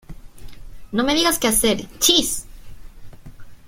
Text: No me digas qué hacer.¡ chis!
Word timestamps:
No 0.93 1.03
me 1.03 1.13
digas 1.13 1.37
qué 1.37 1.47
hacer.¡ 1.47 1.85
chis! 1.99 2.45